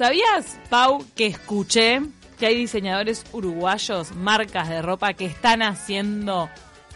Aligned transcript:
¿Sabías, 0.00 0.58
Pau, 0.70 1.04
que 1.14 1.26
escuché 1.26 2.00
que 2.38 2.46
hay 2.46 2.56
diseñadores 2.56 3.22
uruguayos, 3.32 4.12
marcas 4.12 4.70
de 4.70 4.80
ropa 4.80 5.12
que 5.12 5.26
están 5.26 5.60
haciendo 5.60 6.48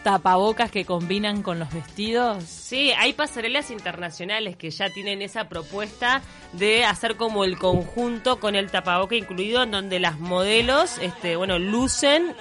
tapabocas 0.05 0.71
que 0.71 0.85
combinan 0.85 1.43
con 1.43 1.59
los 1.59 1.73
vestidos? 1.73 2.45
Sí, 2.45 2.93
hay 2.93 3.15
pasarelas 3.15 3.73
internacionales 3.73 4.57
que 4.57 4.71
ya 4.71 4.91
tienen 4.91 5.23
esa 5.23 5.49
propuesta 5.49 6.23
de 6.53 6.85
hacer 6.85 7.17
como 7.17 7.43
el 7.43 7.59
conjunto 7.59 8.39
con 8.39 8.55
el 8.55 8.71
tapaboca 8.71 9.17
incluido, 9.17 9.65
en 9.65 9.73
donde 9.73 9.99
las 9.99 10.21
modelos, 10.21 10.99
este, 10.99 11.35
bueno, 11.35 11.59
lucen 11.59 12.37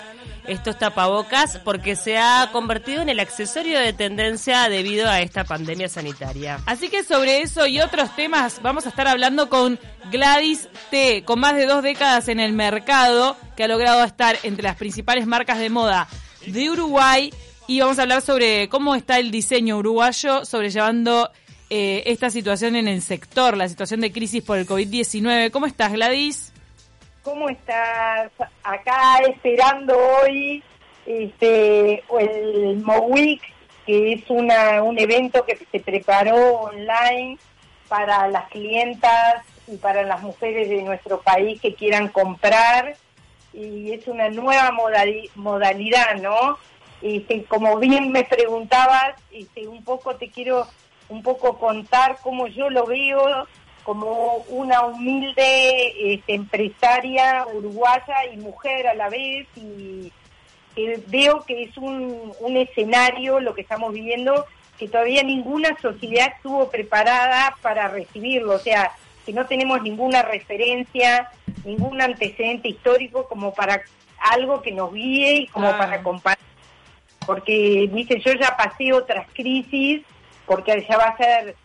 estos 0.45 0.77
tapabocas 0.77 1.57
porque 1.59 1.95
se 1.95 2.17
ha 2.17 2.49
convertido 2.51 3.01
en 3.01 3.07
el 3.07 3.21
accesorio 3.21 3.79
de 3.79 3.93
tendencia 3.93 4.67
debido 4.67 5.09
a 5.09 5.21
esta 5.21 5.45
pandemia 5.45 5.87
sanitaria. 5.87 6.59
Así 6.65 6.89
que 6.89 7.03
sobre 7.03 7.41
eso 7.41 7.65
y 7.65 7.79
otros 7.79 8.13
temas 8.15 8.61
vamos 8.61 8.85
a 8.85 8.89
estar 8.89 9.07
hablando 9.07 9.47
con 9.47 9.79
Gladys 10.11 10.67
T, 10.91 11.23
con 11.23 11.39
más 11.39 11.55
de 11.55 11.65
dos 11.65 11.81
décadas 11.81 12.27
en 12.27 12.41
el 12.41 12.51
mercado, 12.51 13.37
que 13.55 13.63
ha 13.63 13.67
logrado 13.69 14.03
estar 14.03 14.37
entre 14.43 14.63
las 14.63 14.75
principales 14.75 15.25
marcas 15.25 15.59
de 15.59 15.69
moda 15.69 16.09
de 16.45 16.69
Uruguay 16.69 17.33
y 17.67 17.79
vamos 17.79 17.99
a 17.99 18.03
hablar 18.03 18.21
sobre 18.21 18.67
cómo 18.69 18.95
está 18.95 19.19
el 19.19 19.31
diseño 19.31 19.77
uruguayo 19.77 20.45
sobrellevando 20.45 21.31
eh, 21.69 22.03
esta 22.07 22.29
situación 22.29 22.75
en 22.75 22.87
el 22.87 23.01
sector, 23.01 23.55
la 23.57 23.69
situación 23.69 24.01
de 24.01 24.11
crisis 24.11 24.43
por 24.43 24.57
el 24.57 24.67
COVID-19. 24.67 25.51
¿Cómo 25.51 25.65
estás, 25.65 25.93
Gladys? 25.93 26.53
¿Cómo 27.23 27.49
estás? 27.49 28.31
Acá 28.63 29.19
esperando 29.29 29.97
hoy 29.97 30.61
este, 31.05 32.03
el 32.19 32.81
MOWIC, 32.83 33.41
que 33.85 34.13
es 34.13 34.29
una, 34.29 34.83
un 34.83 34.99
evento 34.99 35.45
que 35.45 35.57
se 35.71 35.79
preparó 35.79 36.35
online 36.35 37.37
para 37.87 38.27
las 38.27 38.49
clientas 38.49 39.45
y 39.67 39.77
para 39.77 40.03
las 40.03 40.21
mujeres 40.21 40.67
de 40.69 40.83
nuestro 40.83 41.21
país 41.21 41.61
que 41.61 41.73
quieran 41.73 42.09
comprar. 42.09 42.95
Y 43.53 43.91
es 43.93 44.07
una 44.07 44.29
nueva 44.29 44.71
modalidad, 45.35 46.15
¿no? 46.21 46.57
Este, 47.03 47.43
como 47.43 47.77
bien 47.79 48.13
me 48.13 48.23
preguntabas, 48.23 49.15
este, 49.29 49.67
un 49.67 49.83
poco 49.83 50.15
te 50.15 50.29
quiero 50.29 50.65
un 51.09 51.21
poco 51.21 51.59
contar 51.59 52.17
cómo 52.23 52.47
yo 52.47 52.69
lo 52.69 52.85
veo 52.85 53.45
como 53.83 54.37
una 54.47 54.85
humilde 54.85 56.13
este, 56.13 56.35
empresaria 56.35 57.45
uruguaya 57.53 58.25
y 58.33 58.37
mujer 58.37 58.87
a 58.87 58.93
la 58.93 59.09
vez 59.09 59.45
y 59.57 60.13
veo 61.07 61.41
que 61.41 61.63
es 61.63 61.77
un, 61.77 62.31
un 62.39 62.55
escenario 62.57 63.41
lo 63.41 63.53
que 63.53 63.61
estamos 63.61 63.91
viviendo 63.91 64.45
que 64.79 64.87
todavía 64.87 65.23
ninguna 65.23 65.77
sociedad 65.81 66.31
estuvo 66.35 66.69
preparada 66.69 67.55
para 67.61 67.89
recibirlo, 67.89 68.53
o 68.53 68.59
sea, 68.59 68.91
que 69.25 69.33
no 69.33 69.45
tenemos 69.45 69.81
ninguna 69.81 70.21
referencia, 70.21 71.29
ningún 71.65 72.01
antecedente 72.01 72.69
histórico 72.69 73.27
como 73.27 73.53
para 73.53 73.81
algo 74.17 74.61
que 74.61 74.71
nos 74.71 74.93
guíe 74.93 75.33
y 75.35 75.47
como 75.47 75.69
para 75.77 76.01
comparar. 76.01 76.39
Porque, 77.25 77.89
dice, 77.91 78.19
yo 78.19 78.33
ya 78.33 78.55
pasé 78.57 78.93
otras 78.93 79.27
crisis, 79.33 80.01
porque 80.45 80.85
ya 80.87 80.97
va 80.97 81.05
a 81.05 81.17
ser 81.17 81.55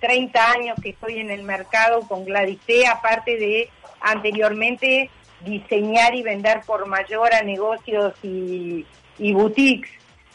30 0.00 0.50
años 0.52 0.78
que 0.82 0.90
estoy 0.90 1.18
en 1.18 1.30
el 1.30 1.42
mercado 1.42 2.00
con 2.00 2.24
Gladys 2.24 2.58
aparte 2.90 3.36
de 3.36 3.70
anteriormente 4.00 5.10
diseñar 5.44 6.14
y 6.14 6.22
vender 6.22 6.62
por 6.66 6.86
mayor 6.86 7.32
a 7.34 7.42
negocios 7.42 8.14
y 8.22 8.84
boutiques. 9.18 9.90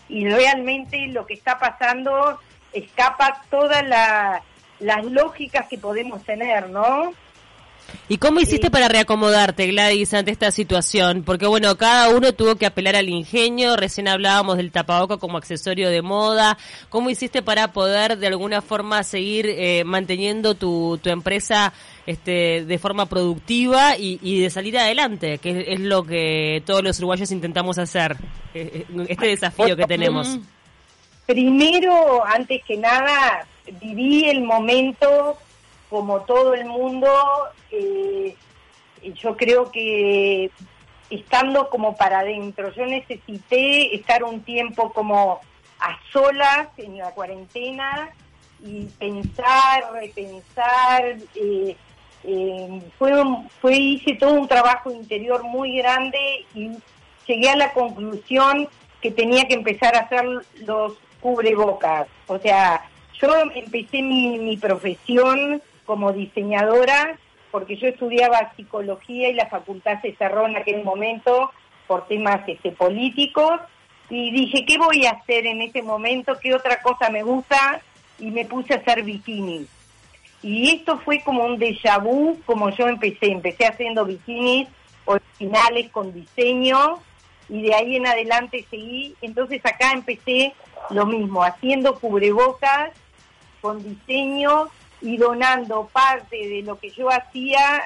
Y 0.10 0.28
realmente 0.28 1.08
lo 1.08 1.26
que 1.26 1.34
está 1.34 1.58
pasando 1.58 2.40
escapa 2.74 3.42
todas 3.50 3.84
las 4.80 5.06
lógicas 5.06 5.68
que 5.68 5.78
podemos 5.78 6.24
tener, 6.24 6.70
¿no? 6.70 7.14
¿Y 8.10 8.18
cómo 8.18 8.40
hiciste 8.40 8.70
para 8.70 8.88
reacomodarte, 8.88 9.68
Gladys, 9.68 10.14
ante 10.14 10.32
esta 10.32 10.52
situación? 10.52 11.24
Porque, 11.24 11.48
bueno, 11.48 11.78
cada 11.78 12.10
uno 12.10 12.34
tuvo 12.34 12.56
que 12.56 12.66
apelar 12.66 12.96
al 12.96 13.10
ingenio. 13.10 13.78
Recién 13.78 14.08
hablábamos 14.08 14.58
del 14.58 14.72
tapaboca 14.72 15.18
como 15.18 15.38
accesorio 15.38 15.90
de 15.90 16.02
moda. 16.02 16.58
¿Cómo 16.90 17.10
hiciste 17.10 17.42
para 17.42 17.72
poder, 17.72 18.18
de 18.18 18.28
alguna 18.28 18.62
forma, 18.62 19.04
seguir 19.04 19.46
eh, 19.48 19.84
manteniendo 19.86 20.56
tu, 20.56 21.00
tu 21.02 21.10
empresa 21.10 21.74
este, 22.06 22.66
de 22.66 22.78
forma 22.80 23.06
productiva 23.06 23.96
y, 23.98 24.42
de 24.42 24.50
salir 24.50 24.78
adelante? 24.78 25.38
Que 25.38 25.66
es, 25.68 25.80
lo 25.80 26.04
que 26.04 26.62
todos 26.66 26.84
los 26.84 26.98
uruguayos 27.00 27.32
intentamos 27.32 27.78
hacer. 27.78 28.18
Eh, 28.54 28.86
eh, 28.90 29.06
este 29.08 29.28
desafío 29.28 29.76
que 29.78 29.86
tenemos. 29.86 30.38
Primero, 31.26 32.26
antes 32.26 32.62
que 32.68 32.76
nada, 32.76 33.46
viví 33.80 34.30
el 34.30 34.42
momento 34.42 35.38
como 35.92 36.22
todo 36.22 36.54
el 36.54 36.66
mundo, 36.66 37.12
eh, 37.70 38.34
yo 39.04 39.36
creo 39.36 39.70
que 39.70 40.50
estando 41.10 41.70
como 41.70 41.98
para 41.98 42.20
adentro, 42.20 42.72
yo 42.74 42.86
necesité 42.86 43.94
estar 43.94 44.24
un 44.24 44.42
tiempo 44.42 44.94
como 44.94 45.42
a 45.82 46.00
solas 46.14 46.70
en 46.78 46.98
la 46.98 47.12
cuarentena 47.12 48.10
y 48.64 48.86
pensar, 48.86 49.92
repensar, 49.92 51.18
eh, 51.36 51.76
eh, 52.24 52.82
fue, 52.98 53.12
fue, 53.60 53.74
hice 53.74 54.16
todo 54.16 54.36
un 54.36 54.48
trabajo 54.48 54.92
interior 54.92 55.44
muy 55.44 55.76
grande 55.80 56.46
y 56.56 56.72
llegué 57.28 57.50
a 57.50 57.58
la 57.58 57.74
conclusión 57.74 58.70
que 59.02 59.12
tenía 59.12 59.46
que 59.46 59.56
empezar 59.56 59.94
a 59.98 60.02
hacer 60.02 60.24
los 60.66 60.94
cubrebocas. 61.20 62.08
O 62.28 62.38
sea, 62.40 62.90
yo 63.20 63.30
empecé 63.54 64.02
mi, 64.02 64.40
mi 64.40 64.56
profesión 64.56 65.62
como 65.86 66.14
diseñadora, 66.14 67.18
porque 67.52 67.76
yo 67.76 67.88
estudiaba 67.88 68.54
psicología 68.56 69.30
y 69.30 69.34
la 69.34 69.48
facultad 69.48 70.02
se 70.02 70.16
cerró 70.16 70.48
en 70.48 70.56
aquel 70.56 70.84
momento 70.84 71.52
por 71.88 72.08
temas 72.08 72.42
este, 72.48 72.72
políticos, 72.72 73.60
y 74.12 74.30
dije, 74.32 74.66
¿qué 74.66 74.78
voy 74.78 75.06
a 75.06 75.12
hacer 75.12 75.46
en 75.46 75.62
ese 75.62 75.82
momento? 75.82 76.38
¿Qué 76.38 76.54
otra 76.54 76.82
cosa 76.82 77.10
me 77.10 77.24
gusta? 77.24 77.82
Y 78.20 78.30
me 78.30 78.44
puse 78.44 78.74
a 78.74 78.78
hacer 78.78 79.04
bikinis. 79.04 79.70
Y 80.44 80.70
esto 80.76 81.00
fue 81.00 81.22
como 81.24 81.46
un 81.46 81.58
déjà 81.58 81.98
vu, 81.98 82.38
como 82.46 82.70
yo 82.72 82.90
empecé. 82.90 83.32
Empecé 83.32 83.66
haciendo 83.66 84.04
bikinis 84.04 84.68
originales 85.06 85.90
con 85.92 86.14
diseño 86.14 87.00
y 87.48 87.62
de 87.62 87.74
ahí 87.74 87.96
en 87.96 88.06
adelante 88.06 88.66
seguí. 88.70 89.16
Entonces 89.22 89.66
acá 89.66 89.94
empecé 89.94 90.54
lo 90.90 91.06
mismo, 91.06 91.42
haciendo 91.42 91.98
cubrebocas 91.98 92.92
con 93.62 93.82
diseño 93.82 94.68
y 95.02 95.18
donando 95.18 95.88
parte 95.92 96.48
de 96.48 96.62
lo 96.62 96.78
que 96.80 96.90
yo 96.90 97.10
hacía 97.10 97.82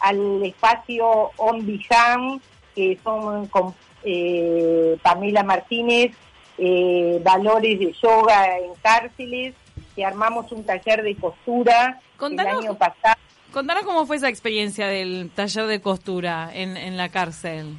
al 0.00 0.44
espacio 0.44 1.30
On 1.36 1.64
Bijam, 1.64 2.40
que 2.74 2.98
son 3.02 3.46
con 3.46 3.74
eh, 4.04 4.96
Pamela 5.02 5.42
Martínez, 5.42 6.12
eh, 6.58 7.20
valores 7.22 7.78
de 7.78 7.92
yoga 7.92 8.58
en 8.58 8.74
cárceles, 8.82 9.54
que 9.94 10.04
armamos 10.04 10.50
un 10.52 10.64
taller 10.64 11.02
de 11.02 11.16
costura 11.16 12.00
el 12.20 12.38
año 12.40 12.74
pasado. 12.74 13.16
Contanos 13.52 13.84
cómo 13.84 14.04
fue 14.04 14.16
esa 14.16 14.28
experiencia 14.28 14.86
del 14.88 15.30
taller 15.34 15.66
de 15.66 15.80
costura 15.80 16.50
en, 16.52 16.76
en 16.76 16.96
la 16.96 17.08
cárcel. 17.08 17.76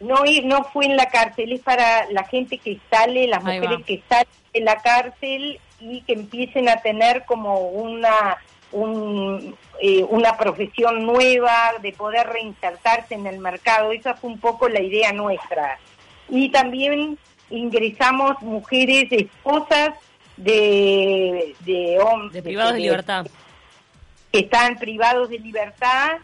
No, 0.00 0.16
no 0.44 0.64
fue 0.64 0.86
en 0.86 0.96
la 0.96 1.06
cárcel, 1.06 1.52
es 1.52 1.60
para 1.60 2.10
la 2.10 2.24
gente 2.24 2.58
que 2.58 2.80
sale, 2.90 3.26
las 3.28 3.44
mujeres 3.44 3.84
que 3.86 4.02
salen 4.08 4.26
de 4.52 4.60
la 4.60 4.76
cárcel 4.76 5.60
y 5.80 6.02
que 6.02 6.12
empiecen 6.14 6.68
a 6.68 6.76
tener 6.76 7.24
como 7.24 7.60
una 7.68 8.38
eh, 8.72 10.04
una 10.08 10.36
profesión 10.36 11.04
nueva, 11.04 11.72
de 11.82 11.92
poder 11.92 12.28
reinsertarse 12.28 13.14
en 13.14 13.26
el 13.26 13.38
mercado. 13.38 13.90
Esa 13.92 14.14
fue 14.14 14.30
un 14.30 14.38
poco 14.38 14.68
la 14.68 14.80
idea 14.80 15.12
nuestra. 15.12 15.78
Y 16.28 16.50
también 16.50 17.18
ingresamos 17.48 18.40
mujeres 18.42 19.08
esposas 19.10 19.90
de, 20.36 21.56
de 21.60 21.98
hombres. 21.98 22.32
De 22.32 22.42
privados 22.42 22.74
de, 22.74 22.80
libertad. 22.80 23.26
Que 24.30 24.40
están 24.40 24.76
privados 24.76 25.30
de 25.30 25.38
libertad, 25.38 26.18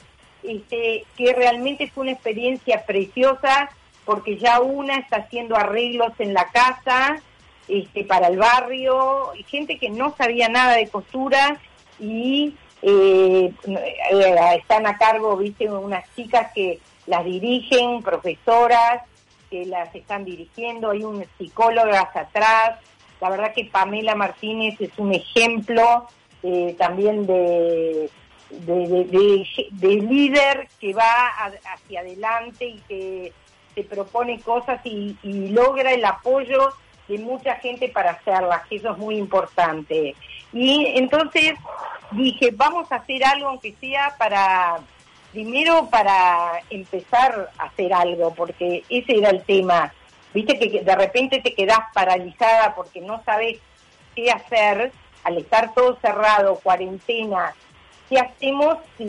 este, 0.45 1.05
que 1.17 1.33
realmente 1.33 1.91
fue 1.91 2.03
una 2.03 2.13
experiencia 2.13 2.85
preciosa 2.87 3.71
porque 4.05 4.37
ya 4.39 4.61
una 4.61 4.99
está 4.99 5.17
haciendo 5.17 5.57
arreglos 5.57 6.13
en 6.21 6.33
la 6.33 6.47
casa, 6.53 7.21
este, 7.69 8.05
para 8.05 8.29
el 8.29 8.39
barrio, 8.39 9.33
gente 9.49 9.79
que 9.79 9.91
no 9.91 10.15
sabía 10.17 10.49
nada 10.49 10.75
de 10.75 10.89
costura 10.89 11.61
y 11.99 12.55
eh, 12.83 13.53
eh, 13.67 14.57
están 14.57 14.87
a 14.87 14.97
cargo, 14.97 15.37
viste, 15.37 15.69
unas 15.69 16.05
chicas 16.15 16.53
que 16.55 16.79
las 17.07 17.25
dirigen, 17.25 18.03
profesoras 18.03 19.03
que 19.51 19.65
las 19.65 19.95
están 19.95 20.25
dirigiendo, 20.25 20.91
hay 20.91 21.05
un 21.05 21.25
psicólogas 21.39 22.15
atrás. 22.15 22.79
La 23.21 23.31
verdad 23.31 23.55
que 23.55 23.65
Pamela 23.65 24.15
Martínez 24.15 24.81
es 24.81 24.91
un 24.99 25.13
ejemplo 25.13 26.07
eh, 26.43 26.75
también 26.79 27.27
de, 27.27 28.11
de, 28.51 29.89
líder 29.89 30.69
que 30.81 30.93
va 30.93 31.29
hacia 31.73 32.01
adelante 32.01 32.67
y 32.67 32.79
que 32.89 33.33
se 33.75 33.83
propone 33.85 34.41
cosas 34.41 34.81
y 34.85 35.17
logra 35.23 35.93
el 35.93 36.05
apoyo 36.05 36.73
de 37.09 37.19
mucha 37.19 37.57
gente 37.57 37.89
para 37.89 38.13
hacerlas, 38.13 38.67
que 38.69 38.77
eso 38.77 38.93
es 38.93 38.99
muy 38.99 39.17
importante. 39.17 40.15
Y 40.53 40.87
entonces 40.97 41.55
dije, 42.13 42.51
vamos 42.55 42.91
a 42.91 42.97
hacer 42.97 43.25
algo, 43.25 43.49
aunque 43.49 43.75
sea 43.81 44.15
para, 44.19 44.79
primero 45.33 45.89
para 45.91 46.61
empezar 46.71 47.51
a 47.59 47.65
hacer 47.65 47.93
algo, 47.93 48.35
porque 48.35 48.85
ese 48.89 49.19
era 49.19 49.31
el 49.31 49.43
tema. 49.43 49.93
Viste 50.33 50.59
que 50.59 50.83
de 50.83 50.97
repente 50.97 51.41
te 51.41 51.55
quedás 51.55 51.81
paralizada 51.95 52.75
porque 52.75 53.01
no 53.01 53.23
sabes 53.25 53.59
qué 54.15 54.31
hacer 54.31 54.93
al 55.25 55.39
estar 55.39 55.75
todo 55.75 55.99
cerrado, 56.01 56.57
cuarentena. 56.63 57.55
¿Qué 58.09 58.19
hacemos 58.19 58.79
si, 58.97 59.05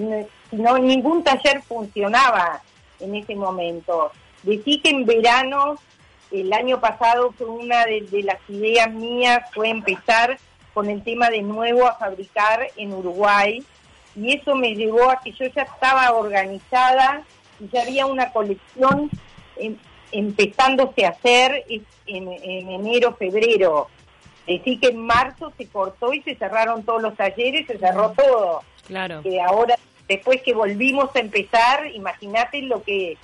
no, 0.52 0.78
ningún 0.78 1.24
taller 1.24 1.62
funcionaba 1.62 2.62
en 3.00 3.16
ese 3.16 3.36
momento? 3.36 4.12
Decí 4.44 4.80
que 4.80 4.90
en 4.90 5.06
verano, 5.06 5.78
el 6.32 6.52
año 6.54 6.80
pasado, 6.80 7.32
fue 7.38 7.48
una 7.48 7.86
de 7.86 8.24
las 8.24 8.38
ideas 8.50 8.92
mías, 8.92 9.44
fue 9.54 9.70
empezar 9.70 10.38
con 10.74 10.90
el 10.90 11.04
tema 11.04 11.30
de 11.30 11.42
nuevo 11.42 11.88
a 11.88 11.96
fabricar 11.96 12.68
en 12.76 12.94
Uruguay 12.94 13.64
y 14.16 14.36
eso 14.36 14.56
me 14.56 14.76
llevó 14.76 15.10
a 15.10 15.22
que 15.22 15.32
yo 15.32 15.46
ya 15.48 15.64
estaba 15.64 16.12
organizada 16.12 17.24
y 17.60 17.68
ya 17.70 17.84
había 17.84 18.06
una 18.06 18.32
colección 18.32 19.10
empezándose 20.12 21.06
a 21.06 21.10
hacer 21.10 21.66
en, 21.68 21.86
enero, 22.06 23.16
febrero. 23.16 23.88
Decir 24.48 24.80
que 24.80 24.88
en 24.88 25.06
marzo 25.06 25.52
se 25.58 25.68
cortó 25.68 26.14
y 26.14 26.22
se 26.22 26.36
cerraron 26.36 26.84
todos 26.84 27.02
los 27.02 27.16
talleres, 27.16 27.68
se 27.68 27.78
cerró 27.78 28.12
todo. 28.12 28.62
Claro. 28.88 29.22
Que 29.22 29.42
ahora, 29.42 29.76
después 30.08 30.42
que 30.42 30.54
volvimos 30.54 31.14
a 31.16 31.20
empezar, 31.20 31.88
imagínate 31.94 32.62
lo 32.62 32.82
que, 32.82 33.18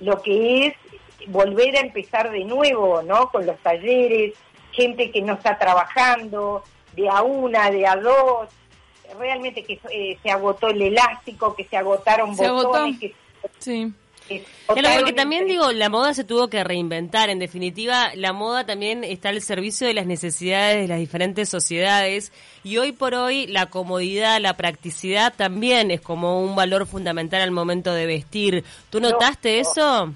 lo 0.00 0.20
que 0.20 0.66
es 0.66 0.74
volver 1.28 1.76
a 1.76 1.80
empezar 1.80 2.30
de 2.30 2.44
nuevo, 2.44 3.02
¿no? 3.02 3.28
Con 3.28 3.46
los 3.46 3.58
talleres, 3.58 4.34
gente 4.72 5.10
que 5.10 5.22
no 5.22 5.34
está 5.34 5.58
trabajando, 5.58 6.64
de 6.94 7.08
a 7.08 7.22
una, 7.22 7.70
de 7.70 7.86
a 7.86 7.96
dos, 7.96 8.48
realmente 9.18 9.62
que 9.62 9.80
eh, 9.90 10.18
se 10.22 10.30
agotó 10.30 10.68
el 10.68 10.82
elástico, 10.82 11.54
que 11.54 11.64
se 11.64 11.76
agotaron 11.76 12.36
botones, 12.36 12.98
que 12.98 13.14
sí. 13.58 13.92
porque 14.66 15.12
también 15.14 15.46
digo, 15.46 15.70
la 15.72 15.88
moda 15.88 16.14
se 16.14 16.24
tuvo 16.24 16.48
que 16.48 16.64
reinventar. 16.64 17.30
En 17.30 17.38
definitiva, 17.38 18.10
la 18.14 18.32
moda 18.32 18.64
también 18.64 19.04
está 19.04 19.28
al 19.28 19.40
servicio 19.42 19.86
de 19.86 19.94
las 19.94 20.06
necesidades 20.06 20.82
de 20.82 20.88
las 20.88 20.98
diferentes 20.98 21.48
sociedades. 21.48 22.32
Y 22.62 22.78
hoy 22.78 22.92
por 22.92 23.14
hoy, 23.14 23.46
la 23.46 23.66
comodidad, 23.66 24.40
la 24.40 24.56
practicidad 24.56 25.34
también 25.36 25.90
es 25.90 26.00
como 26.00 26.42
un 26.42 26.56
valor 26.56 26.86
fundamental 26.86 27.42
al 27.42 27.50
momento 27.50 27.92
de 27.92 28.06
vestir. 28.06 28.64
¿Tú 28.90 29.00
notaste 29.00 29.60
eso? 29.60 30.12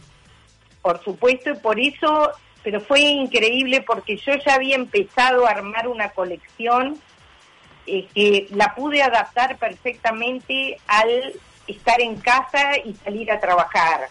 Por 0.83 1.03
supuesto, 1.03 1.51
y 1.51 1.55
por 1.57 1.81
eso 1.81 2.33
pero 2.63 2.81
fue 2.81 3.01
increíble 3.01 3.83
porque 3.83 4.17
yo 4.17 4.35
ya 4.45 4.55
había 4.55 4.77
empezado 4.77 5.47
a 5.47 5.51
armar 5.51 5.89
una 5.89 6.11
colección 6.11 6.99
eh, 7.87 8.07
que 8.15 8.49
la 8.51 8.75
pude 8.75 9.03
adaptar 9.03 9.57
perfectamente 9.57 10.77
al 10.87 11.33
estar 11.67 12.01
en 12.01 12.17
casa 12.17 12.77
y 12.85 12.95
salir 12.95 13.31
a 13.33 13.41
trabajar. 13.41 14.09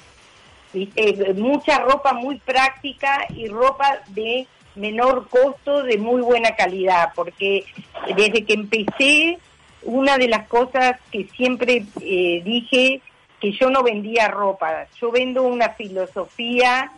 mucha 1.35 1.79
ropa 1.79 2.13
muy 2.13 2.39
práctica 2.39 3.27
y 3.29 3.47
ropa 3.47 3.99
de 4.07 4.47
menor 4.75 5.27
costo, 5.29 5.83
de 5.83 5.97
muy 5.97 6.21
buena 6.21 6.55
calidad, 6.55 7.11
porque 7.15 7.65
desde 8.15 8.45
que 8.45 8.53
empecé, 8.53 9.39
una 9.83 10.17
de 10.17 10.27
las 10.27 10.47
cosas 10.47 10.99
que 11.11 11.27
siempre 11.35 11.85
eh, 12.01 12.41
dije, 12.43 13.01
que 13.39 13.51
yo 13.51 13.69
no 13.69 13.83
vendía 13.83 14.27
ropa, 14.27 14.87
yo 14.99 15.11
vendo 15.11 15.43
una 15.43 15.69
filosofía 15.69 16.91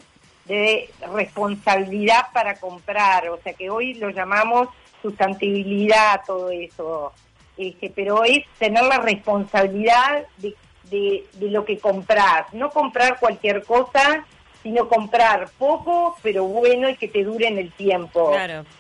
de 0.45 0.89
responsabilidad 1.13 2.27
para 2.33 2.55
comprar, 2.55 3.29
o 3.29 3.37
sea 3.41 3.53
que 3.53 3.69
hoy 3.69 3.93
lo 3.95 4.09
llamamos 4.09 4.69
sustentabilidad, 5.01 6.21
todo 6.25 6.49
eso, 6.49 7.13
este, 7.57 7.89
pero 7.89 8.23
es 8.23 8.45
tener 8.57 8.83
la 8.83 8.97
responsabilidad 8.99 10.25
de, 10.37 10.55
de, 10.89 11.25
lo 11.49 11.65
que 11.65 11.77
compras, 11.77 12.51
no 12.53 12.69
comprar 12.71 13.19
cualquier 13.19 13.63
cosa, 13.63 14.25
sino 14.63 14.87
comprar 14.89 15.49
poco, 15.57 16.17
pero 16.21 16.45
bueno 16.45 16.89
y 16.89 16.95
que 16.95 17.07
te 17.07 17.23
dure 17.23 17.47
en 17.47 17.57
el 17.57 17.71
tiempo. 17.71 18.33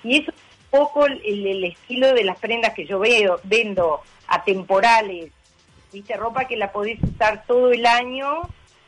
Y 0.03 0.21
eso 0.21 0.31
es 0.31 0.37
un 0.37 0.79
poco 0.79 1.05
el, 1.05 1.21
el, 1.25 1.63
estilo 1.63 2.13
de 2.13 2.23
las 2.23 2.37
prendas 2.37 2.73
que 2.73 2.85
yo 2.85 2.99
veo, 2.99 3.39
vendo, 3.43 4.01
atemporales, 4.27 5.31
viste, 5.91 6.15
ropa 6.15 6.45
que 6.45 6.57
la 6.57 6.71
podés 6.71 6.99
usar 7.03 7.43
todo 7.45 7.71
el 7.71 7.85
año 7.85 8.41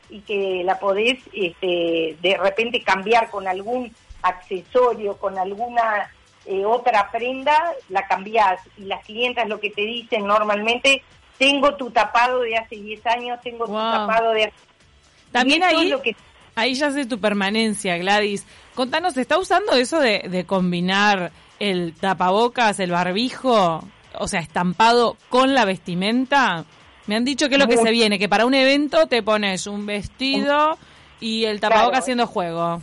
y 0.08 0.20
que 0.20 0.62
la 0.64 0.78
podés 0.78 1.18
este, 1.32 2.16
de 2.20 2.36
repente 2.36 2.82
cambiar 2.82 3.30
con 3.30 3.48
algún 3.48 3.92
accesorio, 4.22 5.16
con 5.16 5.38
alguna 5.38 6.10
eh, 6.44 6.64
otra 6.64 7.10
prenda, 7.10 7.72
la 7.88 8.06
cambiás. 8.06 8.60
Y 8.76 8.84
las 8.84 9.04
clientas 9.04 9.48
lo 9.48 9.60
que 9.60 9.70
te 9.70 9.82
dicen 9.82 10.26
normalmente, 10.26 11.02
tengo 11.38 11.74
tu 11.76 11.90
tapado 11.90 12.40
de 12.40 12.56
hace 12.56 12.76
10 12.76 13.06
años, 13.06 13.40
tengo 13.42 13.66
tu 13.66 13.72
tapado 13.72 14.32
de 14.32 14.44
hace... 14.44 14.54
También 15.30 15.62
ahí, 15.62 15.88
lo 15.88 16.02
que... 16.02 16.14
ahí 16.54 16.74
ya 16.74 16.90
sé 16.90 17.06
tu 17.06 17.18
permanencia, 17.18 17.96
Gladys. 17.96 18.46
Contanos, 18.74 19.16
¿está 19.16 19.38
usando 19.38 19.72
eso 19.72 19.98
de, 19.98 20.28
de 20.28 20.44
combinar 20.44 21.32
el 21.58 21.94
tapabocas, 21.94 22.80
el 22.80 22.90
barbijo, 22.90 23.82
o 24.18 24.28
sea, 24.28 24.40
estampado 24.40 25.16
con 25.30 25.54
la 25.54 25.64
vestimenta? 25.64 26.66
Me 27.06 27.16
han 27.16 27.24
dicho 27.24 27.48
que 27.48 27.56
es 27.56 27.60
lo 27.60 27.66
que 27.66 27.76
se 27.76 27.90
viene, 27.90 28.18
que 28.18 28.28
para 28.28 28.46
un 28.46 28.54
evento 28.54 29.06
te 29.06 29.22
pones 29.22 29.66
un 29.66 29.86
vestido 29.86 30.78
y 31.20 31.44
el 31.44 31.60
tapabocas 31.60 32.00
haciendo 32.00 32.26
juego. 32.26 32.80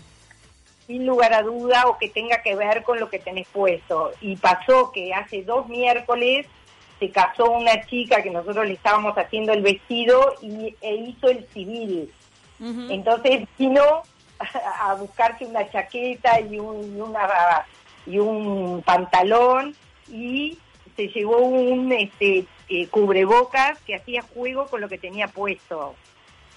Sin 0.87 1.05
lugar 1.05 1.33
a 1.33 1.43
duda 1.43 1.85
o 1.87 1.97
que 1.97 2.09
tenga 2.09 2.41
que 2.41 2.55
ver 2.55 2.83
con 2.83 2.99
lo 2.99 3.09
que 3.09 3.19
tenés 3.19 3.47
puesto. 3.47 4.11
Y 4.21 4.35
pasó 4.35 4.91
que 4.91 5.13
hace 5.13 5.43
dos 5.43 5.67
miércoles 5.69 6.47
se 6.99 7.09
casó 7.11 7.51
una 7.51 7.85
chica 7.85 8.21
que 8.21 8.29
nosotros 8.29 8.67
le 8.67 8.73
estábamos 8.73 9.17
haciendo 9.17 9.53
el 9.53 9.61
vestido 9.61 10.35
y, 10.41 10.75
e 10.81 10.95
hizo 10.95 11.29
el 11.29 11.47
civil. 11.53 12.11
Entonces 12.89 13.47
vino 13.57 13.81
a 14.81 14.95
buscarse 14.95 15.45
una 15.45 15.69
chaqueta 15.69 16.41
y 16.41 16.59
un, 16.59 16.97
y 16.97 16.99
una, 16.99 17.65
y 18.05 18.19
un 18.19 18.81
pantalón 18.85 19.73
y 20.09 20.57
se 20.99 21.07
llevó 21.07 21.37
un 21.37 21.93
este, 21.93 22.45
eh, 22.67 22.87
cubrebocas 22.87 23.79
que 23.83 23.95
hacía 23.95 24.21
juego 24.21 24.67
con 24.67 24.81
lo 24.81 24.89
que 24.89 24.97
tenía 24.97 25.29
puesto. 25.29 25.95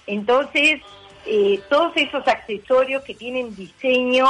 Entonces, 0.05 0.81
eh, 1.25 1.61
todos 1.69 1.93
esos 1.95 2.27
accesorios 2.27 3.03
que 3.03 3.13
tienen 3.15 3.55
diseño 3.55 4.27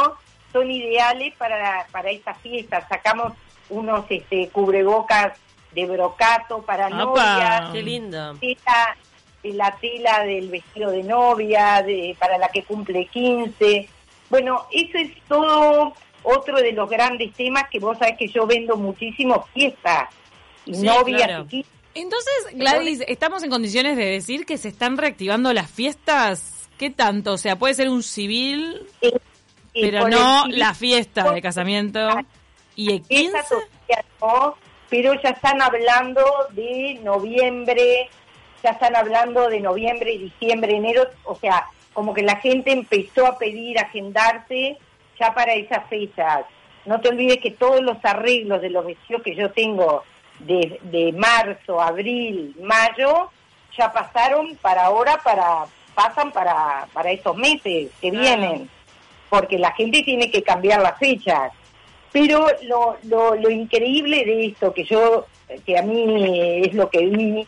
son 0.51 0.69
ideales 0.69 1.33
para, 1.35 1.87
para 1.91 2.11
estas 2.11 2.37
fiestas. 2.41 2.87
Sacamos 2.87 3.33
unos 3.69 4.05
este, 4.09 4.49
cubrebocas 4.49 5.33
de 5.73 5.87
brocato 5.87 6.61
para 6.61 6.91
novia. 6.91 7.69
¡Qué 7.73 7.81
lindo! 7.81 8.37
la 9.43 9.75
tela 9.75 10.23
del 10.23 10.47
vestido 10.47 10.91
de 10.91 11.03
novia, 11.03 11.81
de, 11.81 12.15
para 12.17 12.37
la 12.37 12.49
que 12.49 12.63
cumple 12.63 13.07
15. 13.07 13.89
Bueno, 14.29 14.67
eso 14.71 14.97
es 14.99 15.11
todo 15.27 15.93
otro 16.23 16.57
de 16.57 16.71
los 16.71 16.89
grandes 16.89 17.33
temas 17.33 17.65
que 17.69 17.79
vos 17.79 17.97
sabés 17.97 18.17
que 18.17 18.27
yo 18.27 18.45
vendo 18.45 18.75
muchísimo 18.75 19.45
fiestas 19.53 20.09
novia 20.65 21.45
Entonces, 21.93 22.47
Gladys, 22.53 23.03
¿estamos 23.07 23.43
en 23.43 23.49
condiciones 23.49 23.97
de 23.97 24.05
decir 24.05 24.45
que 24.45 24.57
se 24.57 24.69
están 24.69 24.97
reactivando 24.97 25.53
las 25.53 25.69
fiestas? 25.69 26.69
¿Qué 26.77 26.89
tanto? 26.89 27.33
O 27.33 27.37
sea, 27.37 27.57
puede 27.57 27.73
ser 27.73 27.89
un 27.89 28.03
civil, 28.03 28.87
pero 29.73 30.07
no 30.07 30.47
la 30.47 30.73
fiesta 30.73 31.31
de 31.31 31.41
casamiento. 31.41 31.99
¿Y 32.75 32.93
el 32.93 33.01
15? 33.01 33.37
pero 34.89 35.13
ya 35.23 35.29
están 35.29 35.59
hablando 35.59 36.23
de 36.51 36.99
noviembre, 37.03 38.09
ya 38.63 38.69
están 38.69 38.95
hablando 38.95 39.49
de 39.49 39.59
noviembre, 39.59 40.19
diciembre, 40.19 40.75
enero, 40.75 41.07
o 41.23 41.35
sea, 41.35 41.65
como 41.93 42.13
que 42.13 42.21
la 42.21 42.35
gente 42.35 42.71
empezó 42.71 43.25
a 43.25 43.39
pedir 43.39 43.79
agendarse 43.79 44.77
ya 45.23 45.33
para 45.33 45.53
esas 45.53 45.87
fechas. 45.87 46.45
No 46.85 46.99
te 46.99 47.09
olvides 47.09 47.37
que 47.37 47.51
todos 47.51 47.81
los 47.81 47.97
arreglos 48.03 48.61
de 48.61 48.69
los 48.69 48.85
vestidos 48.85 49.21
que 49.21 49.35
yo 49.35 49.51
tengo 49.51 50.03
de, 50.39 50.79
de 50.83 51.13
marzo, 51.13 51.81
abril, 51.81 52.53
mayo, 52.61 53.29
ya 53.77 53.91
pasaron 53.93 54.55
para 54.57 54.85
ahora, 54.85 55.17
para 55.23 55.65
pasan 55.95 56.31
para, 56.31 56.87
para 56.91 57.11
esos 57.11 57.35
meses 57.37 57.91
que 58.01 58.11
vienen, 58.11 58.67
porque 59.29 59.59
la 59.59 59.71
gente 59.73 60.01
tiene 60.01 60.31
que 60.31 60.41
cambiar 60.41 60.81
las 60.81 60.97
fechas. 60.97 61.51
Pero 62.11 62.47
lo, 62.63 62.97
lo, 63.03 63.35
lo 63.35 63.49
increíble 63.49 64.25
de 64.25 64.47
esto, 64.47 64.73
que 64.73 64.83
yo, 64.83 65.27
que 65.65 65.77
a 65.77 65.83
mí 65.83 66.63
es 66.65 66.73
lo 66.73 66.89
que 66.89 67.05
vi, 67.05 67.47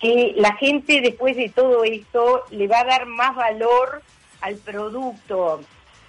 que 0.00 0.34
la 0.36 0.54
gente 0.54 1.00
después 1.00 1.36
de 1.36 1.50
todo 1.50 1.84
esto 1.84 2.44
le 2.50 2.66
va 2.66 2.80
a 2.80 2.84
dar 2.84 3.06
más 3.06 3.36
valor 3.36 4.02
al 4.40 4.56
producto. 4.56 5.60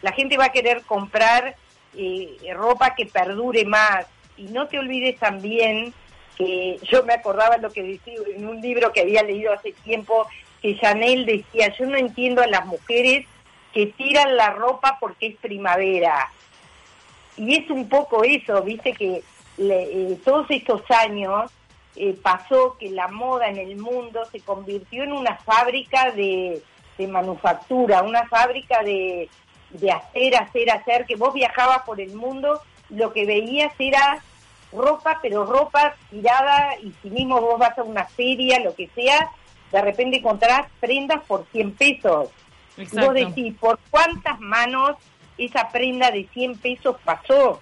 La 0.02 0.12
gente 0.12 0.38
va 0.38 0.46
a 0.46 0.52
querer 0.52 0.84
comprar 0.84 1.56
eh, 1.96 2.38
ropa 2.54 2.96
que 2.96 3.06
perdure 3.06 3.66
más. 3.66 4.06
Y 4.38 4.44
no 4.44 4.68
te 4.68 4.78
olvides 4.80 5.18
también 5.20 5.94
que 6.38 6.80
yo 6.84 7.04
me 7.04 7.14
acordaba 7.14 7.58
lo 7.58 7.72
que 7.72 7.82
decía 7.82 8.14
en 8.36 8.48
un 8.48 8.62
libro 8.62 8.94
que 8.94 9.02
había 9.02 9.24
leído 9.24 9.52
hace 9.52 9.72
tiempo, 9.72 10.28
que 10.62 10.78
Chanel 10.78 11.26
decía, 11.26 11.74
yo 11.78 11.88
no 11.88 11.98
entiendo 11.98 12.44
a 12.44 12.48
las 12.48 12.66
mujeres 12.66 13.26
que 13.74 13.88
tiran 13.88 14.36
la 14.36 14.52
ropa 14.52 14.98
porque 15.00 15.28
es 15.28 15.36
primavera. 15.38 16.32
Y 17.38 17.56
es 17.56 17.70
un 17.70 17.90
poco 17.90 18.24
eso, 18.24 18.62
viste 18.62 18.94
que 18.94 19.24
eh, 19.58 20.18
todos 20.24 20.46
estos 20.50 20.82
años 20.92 21.52
eh, 21.96 22.16
pasó 22.22 22.78
que 22.80 22.92
la 22.92 23.08
moda 23.08 23.48
en 23.48 23.58
el 23.58 23.76
mundo 23.78 24.24
se 24.32 24.40
convirtió 24.40 25.04
en 25.04 25.12
una 25.12 25.38
fábrica 25.38 26.12
de, 26.12 26.62
manufactura, 27.08 28.04
una 28.04 28.28
fábrica 28.28 28.84
de, 28.84 29.30
de 29.72 29.92
hacer, 29.92 30.36
hacer, 30.36 30.72
hacer, 30.72 31.06
que 31.06 31.16
vos 31.16 31.34
viajabas 31.34 31.84
por 31.84 32.00
el 32.00 32.14
mundo, 32.14 32.62
lo 32.90 33.12
que 33.14 33.26
veías 33.26 33.74
era 33.80 34.22
ropa, 34.72 35.20
pero 35.22 35.46
ropa 35.46 35.96
tirada, 36.10 36.76
y 36.82 36.94
si 37.02 37.10
mismo 37.10 37.42
vos 37.42 37.60
vas 37.60 37.78
a 37.78 37.84
una 37.84 38.06
feria, 38.06 38.60
lo 38.60 38.76
que 38.76 38.90
sea, 38.96 39.32
de 39.72 39.82
repente 39.82 40.18
encontrás 40.18 40.68
prendas 40.80 41.24
por 41.26 41.46
100 41.52 41.74
pesos. 41.74 42.30
Y 42.78 43.00
vos 43.00 43.14
decís, 43.14 43.56
¿por 43.60 43.80
cuántas 43.90 44.40
manos 44.40 44.98
esa 45.38 45.70
prenda 45.70 46.12
de 46.12 46.28
100 46.32 46.58
pesos 46.60 46.96
pasó? 47.04 47.60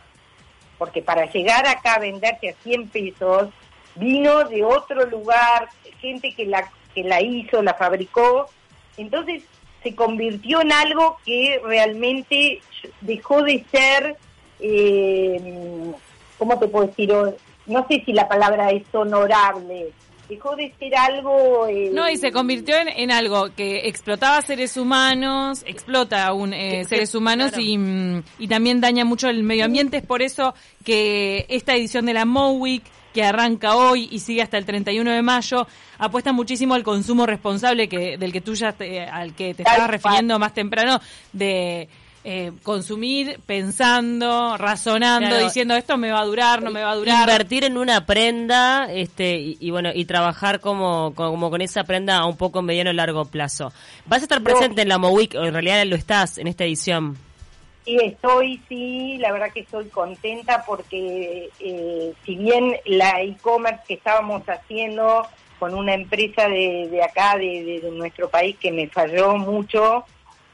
Porque 0.77 1.01
para 1.01 1.25
llegar 1.31 1.65
acá 1.67 1.95
a 1.95 1.99
venderse 1.99 2.49
a 2.49 2.53
100 2.63 2.89
pesos, 2.89 3.49
vino 3.95 4.43
de 4.43 4.63
otro 4.63 5.05
lugar, 5.05 5.69
gente 6.01 6.33
que 6.33 6.45
la, 6.45 6.69
que 6.93 7.03
la 7.03 7.21
hizo, 7.21 7.61
la 7.63 7.73
fabricó. 7.73 8.47
Entonces 8.97 9.43
se 9.85 9.93
convirtió 9.93 10.61
en 10.61 10.71
algo 10.71 11.17
que 11.23 11.61
realmente 11.63 12.59
dejó 13.01 13.43
de 13.43 13.63
ser, 13.69 14.17
eh, 14.59 15.91
¿cómo 16.39 16.57
te 16.57 16.67
puedo 16.67 16.87
decir? 16.87 17.13
No 17.67 17.85
sé 17.87 18.01
si 18.03 18.11
la 18.11 18.27
palabra 18.27 18.71
es 18.71 18.83
honorable, 18.93 19.91
dejó 20.27 20.55
de 20.55 20.73
ser 20.79 20.95
algo... 20.95 21.67
Eh, 21.67 21.91
no, 21.93 22.09
y 22.09 22.17
se 22.17 22.31
convirtió 22.31 22.75
en, 22.79 23.11
algo 23.11 23.53
que 23.55 23.87
explotaba 23.87 24.41
seres 24.41 24.75
humanos, 24.75 25.63
explota 25.67 26.25
aún 26.25 26.55
eh, 26.55 26.83
seres 26.85 27.13
humanos 27.13 27.51
y, 27.55 27.77
mm, 27.77 28.23
y, 28.39 28.47
también 28.47 28.81
daña 28.81 29.05
mucho 29.05 29.29
el 29.29 29.43
medio 29.43 29.65
ambiente. 29.65 29.97
Es 29.97 30.05
por 30.05 30.23
eso 30.23 30.55
que 30.83 31.45
esta 31.47 31.75
edición 31.75 32.07
de 32.07 32.13
la 32.13 32.25
MOWIC, 32.25 32.83
que 33.15 33.23
arranca 33.23 33.77
hoy 33.77 34.09
y 34.11 34.19
sigue 34.19 34.41
hasta 34.41 34.57
el 34.57 34.65
31 34.65 35.09
de 35.09 35.21
mayo, 35.21 35.65
apuesta 35.97 36.33
muchísimo 36.33 36.73
al 36.73 36.83
consumo 36.83 37.25
responsable 37.25 37.87
que 37.87 38.17
del 38.17 38.33
que 38.33 38.41
tú 38.41 38.55
ya 38.55 38.75
al 39.11 39.33
que 39.33 39.53
te 39.53 39.63
estabas 39.63 39.89
refiriendo 39.89 40.37
más 40.37 40.53
temprano, 40.53 40.99
de 41.31 41.87
eh, 42.25 42.51
consumir 42.61 43.39
pensando, 43.45 44.57
razonando, 44.57 45.37
diciendo 45.37 45.75
esto 45.75 45.95
me 45.95 46.11
va 46.11 46.19
a 46.19 46.25
durar, 46.25 46.61
no 46.61 46.71
me 46.71 46.81
va 46.81 46.91
a 46.91 46.95
durar. 46.95 47.21
Invertir 47.21 47.63
en 47.63 47.77
una 47.77 48.05
prenda 48.05 48.91
este 48.91 49.37
y, 49.37 49.71
bueno 49.71 49.91
y 49.95 50.03
trabajar 50.03 50.59
como, 50.59 51.13
como 51.15 51.49
con 51.49 51.61
esa 51.61 51.85
prenda 51.85 52.17
a 52.17 52.25
un 52.25 52.35
poco 52.35 52.61
mediano 52.61 52.91
y 52.91 52.95
largo 52.95 53.23
plazo. 53.23 53.71
¿Vas 54.07 54.19
a 54.19 54.25
estar 54.25 54.43
presente 54.43 54.81
en 54.81 54.89
la 54.89 54.97
MOWIC 54.97 55.35
o 55.35 55.45
en 55.45 55.53
realidad 55.53 55.85
lo 55.85 55.95
estás 55.95 56.37
en 56.37 56.47
esta 56.47 56.65
edición? 56.65 57.17
Sí, 57.85 57.97
estoy, 58.01 58.59
sí, 58.67 59.17
la 59.19 59.31
verdad 59.31 59.53
que 59.53 59.59
estoy 59.59 59.85
contenta 59.89 60.63
porque 60.65 61.51
eh, 61.59 62.13
si 62.25 62.35
bien 62.35 62.75
la 62.85 63.21
e-commerce 63.21 63.83
que 63.87 63.93
estábamos 63.93 64.41
haciendo 64.49 65.27
con 65.59 65.75
una 65.75 65.93
empresa 65.93 66.49
de, 66.49 66.87
de 66.89 67.03
acá, 67.03 67.37
de, 67.37 67.79
de 67.83 67.91
nuestro 67.91 68.27
país, 68.29 68.57
que 68.57 68.71
me 68.71 68.87
falló 68.87 69.37
mucho, 69.37 70.03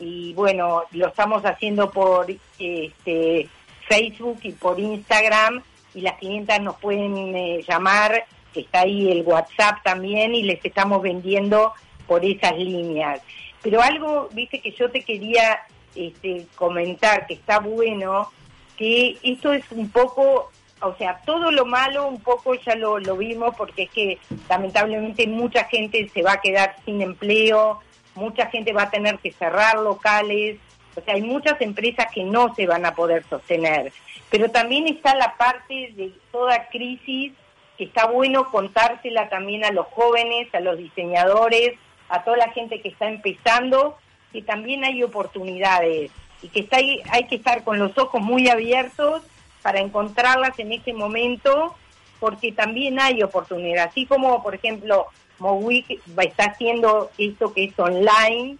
y 0.02 0.34
bueno, 0.34 0.84
lo 0.92 1.08
estamos 1.08 1.44
haciendo 1.46 1.92
por 1.92 2.26
este, 2.60 3.48
Facebook 3.88 4.40
y 4.44 4.52
por 4.52 4.80
Instagram 4.80 5.62
y 5.94 6.02
las 6.02 6.18
clientas 6.18 6.60
nos 6.60 6.76
pueden 6.78 7.36
eh, 7.36 7.64
llamar, 7.68 8.26
está 8.54 8.82
ahí 8.82 9.12
el 9.12 9.22
WhatsApp 9.22 9.84
también 9.84 10.34
y 10.34 10.44
les 10.44 10.64
estamos 10.66 11.02
vendiendo 11.02 11.74
por 12.08 12.26
esas 12.26 12.58
líneas. 12.58 13.22
Pero 13.62 13.82
algo, 13.82 14.28
viste, 14.34 14.60
que 14.60 14.72
yo 14.72 14.90
te 14.90 15.02
quería 15.02 15.62
este, 15.96 16.48
comentar 16.56 17.28
que 17.28 17.36
está 17.36 17.60
bueno, 17.60 18.32
que 18.78 19.18
esto 19.24 19.54
es 19.54 19.64
un 19.72 19.90
poco, 19.90 20.52
o 20.82 20.96
sea, 20.96 21.22
todo 21.26 21.52
lo 21.52 21.66
malo 21.66 22.08
un 22.08 22.22
poco 22.22 22.54
ya 22.56 22.76
lo, 22.76 23.00
lo 23.00 23.18
vimos 23.18 23.56
porque 23.56 23.84
es 23.84 23.90
que 23.92 24.18
lamentablemente 24.50 25.28
mucha 25.28 25.66
gente 25.66 26.10
se 26.10 26.24
va 26.24 26.34
a 26.34 26.42
quedar 26.42 26.76
sin 26.86 27.02
empleo, 27.02 27.80
mucha 28.16 28.48
gente 28.48 28.74
va 28.74 28.84
a 28.84 28.92
tener 28.92 29.20
que 29.20 29.32
cerrar 29.32 29.78
locales, 29.80 30.58
o 30.96 31.02
sea, 31.02 31.14
hay 31.14 31.22
muchas 31.22 31.60
empresas 31.62 32.08
que 32.14 32.24
no 32.24 32.54
se 32.56 32.68
van 32.68 32.86
a 32.86 32.96
poder 32.96 33.24
sostener. 33.30 33.94
Pero 34.30 34.50
también 34.50 34.88
está 34.88 35.16
la 35.16 35.36
parte 35.38 35.94
de 35.96 36.12
toda 36.32 36.68
crisis 36.70 37.34
que 37.78 37.86
está 37.86 38.08
bueno 38.08 38.52
contársela 38.52 39.30
también 39.30 39.64
a 39.66 39.72
los 39.72 39.88
jóvenes, 39.88 40.54
a 40.54 40.60
los 40.60 40.78
diseñadores, 40.78 41.74
a 42.10 42.24
toda 42.24 42.38
la 42.38 42.52
gente 42.52 42.82
que 42.82 42.90
está 42.90 43.08
empezando, 43.08 43.98
que 44.32 44.42
también 44.42 44.84
hay 44.84 45.04
oportunidades 45.04 46.12
y 46.42 46.48
que 46.48 46.62
está 46.62 46.78
ahí, 46.78 47.02
hay 47.12 47.26
que 47.28 47.36
estar 47.36 47.64
con 47.64 47.80
los 47.80 47.98
ojos 47.98 48.22
muy 48.22 48.50
abiertos 48.50 49.22
para 49.62 49.80
encontrarlas 49.80 50.58
en 50.60 50.72
ese 50.72 50.94
momento, 50.94 51.76
porque 52.20 52.52
también 52.52 53.00
hay 53.00 53.22
oportunidades. 53.22 53.92
Así 53.92 54.06
como, 54.06 54.42
por 54.42 54.56
ejemplo, 54.56 55.08
Mowic 55.40 56.02
está 56.18 56.46
haciendo 56.46 57.12
esto 57.18 57.54
que 57.54 57.66
es 57.66 57.80
online 57.80 58.58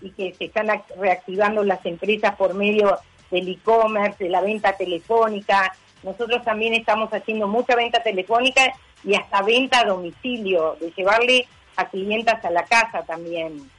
y 0.00 0.10
que 0.10 0.34
se 0.34 0.46
están 0.46 0.68
reactivando 0.98 1.62
las 1.62 1.84
empresas 1.86 2.34
por 2.36 2.54
medio 2.54 2.98
del 3.30 3.48
e-commerce, 3.48 4.24
de 4.24 4.30
la 4.30 4.40
venta 4.40 4.76
telefónica. 4.76 5.72
Nosotros 6.02 6.42
también 6.44 6.74
estamos 6.74 7.12
haciendo 7.12 7.46
mucha 7.46 7.76
venta 7.76 8.02
telefónica 8.02 8.72
y 9.04 9.14
hasta 9.14 9.42
venta 9.42 9.80
a 9.80 9.84
domicilio, 9.84 10.76
de 10.80 10.90
llevarle 10.90 11.46
a 11.76 11.88
clientas 11.88 12.44
a 12.44 12.50
la 12.50 12.64
casa 12.64 13.02
también 13.02 13.70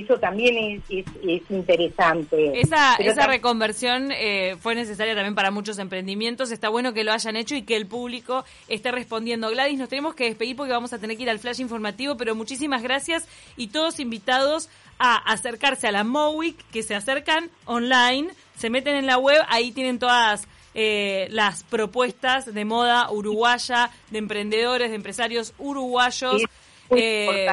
eso 0.00 0.18
también 0.18 0.82
es, 0.88 1.04
interesante. 1.50 2.60
Esa, 2.60 2.94
esa 2.96 3.26
reconversión 3.26 4.10
eh, 4.12 4.56
fue 4.60 4.74
necesaria 4.74 5.14
también 5.14 5.34
para 5.34 5.50
muchos 5.50 5.78
emprendimientos. 5.78 6.50
Está 6.50 6.68
bueno 6.68 6.92
que 6.92 7.04
lo 7.04 7.12
hayan 7.12 7.36
hecho 7.36 7.54
y 7.54 7.62
que 7.62 7.76
el 7.76 7.86
público 7.86 8.44
esté 8.68 8.90
respondiendo. 8.92 9.50
Gladys, 9.50 9.78
nos 9.78 9.88
tenemos 9.88 10.14
que 10.14 10.24
despedir 10.24 10.56
porque 10.56 10.72
vamos 10.72 10.92
a 10.92 10.98
tener 10.98 11.16
que 11.16 11.24
ir 11.24 11.30
al 11.30 11.38
flash 11.38 11.60
informativo, 11.60 12.16
pero 12.16 12.34
muchísimas 12.34 12.82
gracias 12.82 13.26
y 13.56 13.68
todos 13.68 14.00
invitados 14.00 14.68
a 14.98 15.16
acercarse 15.16 15.88
a 15.88 15.92
la 15.92 16.04
MOWIC, 16.04 16.56
que 16.70 16.82
se 16.82 16.94
acercan 16.94 17.50
online, 17.64 18.30
se 18.56 18.70
meten 18.70 18.94
en 18.94 19.06
la 19.06 19.18
web, 19.18 19.42
ahí 19.48 19.72
tienen 19.72 19.98
todas 19.98 20.46
eh, 20.74 21.26
las 21.30 21.64
propuestas 21.64 22.52
de 22.52 22.64
moda 22.64 23.10
uruguaya, 23.10 23.90
de 24.10 24.18
emprendedores, 24.18 24.90
de 24.90 24.96
empresarios 24.96 25.54
uruguayos. 25.58 26.42
Eh, 26.90 27.46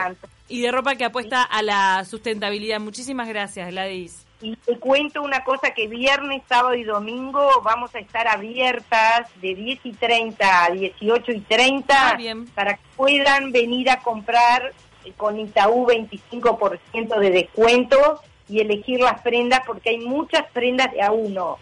y 0.49 0.61
de 0.61 0.71
ropa 0.71 0.95
que 0.95 1.05
apuesta 1.05 1.43
a 1.43 1.61
la 1.61 2.03
sustentabilidad. 2.05 2.79
Muchísimas 2.79 3.27
gracias, 3.29 3.69
Gladys. 3.69 4.25
Y 4.41 4.55
te 4.55 4.77
cuento 4.79 5.21
una 5.21 5.43
cosa, 5.43 5.71
que 5.71 5.87
viernes, 5.87 6.41
sábado 6.47 6.73
y 6.73 6.83
domingo 6.83 7.61
vamos 7.61 7.93
a 7.93 7.99
estar 7.99 8.27
abiertas 8.27 9.27
de 9.41 9.53
10 9.53 9.79
y 9.83 9.91
30 9.93 10.65
a 10.65 10.69
18 10.71 11.31
y 11.33 11.41
30 11.41 11.93
ah, 11.93 12.17
para 12.55 12.75
que 12.75 12.81
puedan 12.95 13.51
venir 13.51 13.89
a 13.89 13.99
comprar 13.99 14.73
con 15.17 15.39
Itaú 15.39 15.85
25% 15.87 17.19
de 17.19 17.31
descuento 17.31 18.21
y 18.47 18.61
elegir 18.61 19.01
las 19.01 19.21
prendas 19.21 19.61
porque 19.65 19.89
hay 19.89 19.99
muchas 19.99 20.45
prendas 20.51 20.91
de 20.93 21.01
a 21.01 21.11
uno 21.11 21.57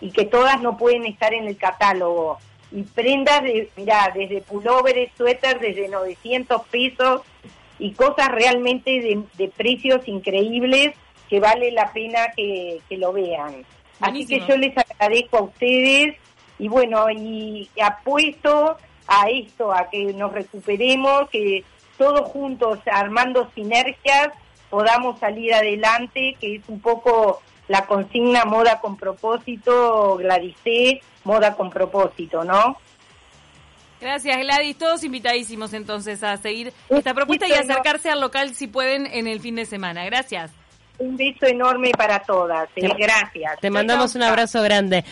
y 0.00 0.10
que 0.10 0.24
todas 0.24 0.60
no 0.62 0.76
pueden 0.76 1.04
estar 1.06 1.32
en 1.34 1.46
el 1.46 1.56
catálogo. 1.56 2.38
Y 2.70 2.82
prendas, 2.82 3.42
de, 3.42 3.70
mira, 3.76 4.10
desde 4.14 4.40
pulóveres, 4.40 5.12
suéter, 5.16 5.60
desde 5.60 5.88
900 5.88 6.62
pesos 6.68 7.20
y 7.82 7.92
cosas 7.92 8.28
realmente 8.28 9.24
de, 9.36 9.48
precios 9.48 10.06
increíbles 10.06 10.94
que 11.28 11.40
vale 11.40 11.72
la 11.72 11.92
pena 11.92 12.28
que, 12.36 12.80
lo 12.90 13.12
vean. 13.12 13.64
Así 14.00 14.24
que 14.24 14.40
yo 14.46 14.56
les 14.56 14.72
agradezco 14.76 15.38
a 15.38 15.42
ustedes 15.42 16.16
y 16.58 16.68
bueno, 16.68 17.10
y 17.10 17.68
apuesto 17.82 18.76
a 19.08 19.28
esto, 19.28 19.72
a 19.72 19.90
que 19.90 20.12
nos 20.12 20.32
recuperemos, 20.32 21.28
que 21.30 21.64
todos 21.98 22.28
juntos, 22.28 22.78
armando 22.86 23.50
sinergias, 23.54 24.28
podamos 24.70 25.18
salir 25.18 25.52
adelante, 25.52 26.36
que 26.40 26.56
es 26.56 26.68
un 26.68 26.80
poco 26.80 27.42
la 27.66 27.86
consigna 27.86 28.44
moda 28.44 28.80
con 28.80 28.96
propósito, 28.96 30.16
Gladysé, 30.18 31.00
moda 31.24 31.56
con 31.56 31.70
propósito, 31.70 32.44
¿no? 32.44 32.76
Gracias, 34.02 34.36
Gladys. 34.36 34.76
Todos 34.76 35.04
invitadísimos 35.04 35.72
entonces 35.72 36.24
a 36.24 36.36
seguir 36.36 36.72
esta 36.88 37.14
propuesta 37.14 37.46
y 37.46 37.52
acercarse 37.52 38.10
al 38.10 38.20
local 38.20 38.52
si 38.54 38.66
pueden 38.66 39.06
en 39.06 39.28
el 39.28 39.38
fin 39.38 39.54
de 39.54 39.64
semana. 39.64 40.04
Gracias. 40.04 40.50
Un 40.98 41.16
beso 41.16 41.46
enorme 41.46 41.92
para 41.96 42.18
todas. 42.18 42.68
Eh, 42.76 42.88
gracias. 42.98 43.60
Te 43.60 43.70
mandamos 43.70 44.14
un 44.16 44.22
abrazo 44.22 44.60
grande. 44.62 45.04